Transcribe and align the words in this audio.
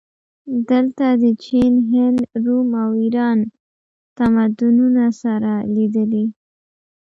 دلته 0.69 1.05
د 1.23 1.23
چین، 1.43 1.73
هند، 1.91 2.19
روم 2.43 2.69
او 2.83 2.91
ایران 3.01 3.39
تمدنونه 4.17 5.05
سره 5.21 5.51
لیدلي 5.75 6.25